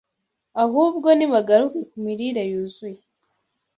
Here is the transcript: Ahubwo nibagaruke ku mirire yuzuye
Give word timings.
Ahubwo 0.63 1.07
nibagaruke 1.17 1.79
ku 1.89 1.97
mirire 2.05 2.41
yuzuye 2.51 3.01